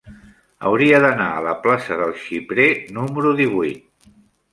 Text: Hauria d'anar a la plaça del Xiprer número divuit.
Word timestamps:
Hauria 0.69 1.01
d'anar 1.03 1.27
a 1.33 1.43
la 1.47 1.53
plaça 1.65 1.97
del 1.99 2.13
Xiprer 2.21 2.65
número 2.99 3.35
divuit. 3.41 4.09